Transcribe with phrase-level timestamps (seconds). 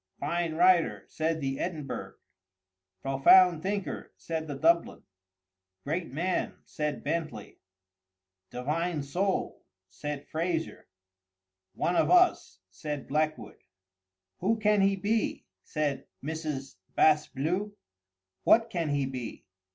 [0.19, 2.15] "Fine writer!" said the Edinburgh.
[3.03, 5.03] "Profound thinker!" said the Dublin.
[5.83, 7.59] "Great man!" said Bentley.
[8.49, 10.87] "Divine soul!" said Fraser.
[11.75, 13.59] "One of us!" said Blackwood.
[14.39, 16.77] "Who can he be?" said Mrs.
[16.95, 17.75] Bas Bleu.
[18.43, 19.45] "What can he be?"